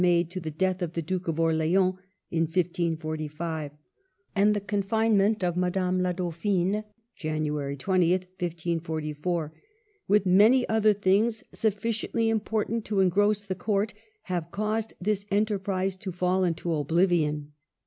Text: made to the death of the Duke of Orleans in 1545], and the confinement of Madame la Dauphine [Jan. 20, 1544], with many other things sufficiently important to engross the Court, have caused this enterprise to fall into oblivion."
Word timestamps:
made 0.01 0.31
to 0.31 0.39
the 0.39 0.49
death 0.49 0.81
of 0.81 0.93
the 0.93 1.01
Duke 1.03 1.27
of 1.27 1.39
Orleans 1.39 1.93
in 2.31 2.47
1545], 2.47 3.69
and 4.35 4.55
the 4.55 4.59
confinement 4.59 5.43
of 5.43 5.55
Madame 5.55 6.01
la 6.01 6.11
Dauphine 6.11 6.83
[Jan. 7.15 7.43
20, 7.45 8.09
1544], 8.11 9.53
with 10.07 10.25
many 10.25 10.67
other 10.67 10.93
things 10.93 11.43
sufficiently 11.53 12.29
important 12.29 12.83
to 12.85 12.99
engross 12.99 13.43
the 13.43 13.53
Court, 13.53 13.93
have 14.23 14.49
caused 14.49 14.95
this 14.99 15.27
enterprise 15.29 15.95
to 15.97 16.11
fall 16.11 16.43
into 16.45 16.73
oblivion." 16.73 17.51